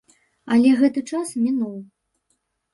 [0.55, 1.79] Але гэты час мінуў.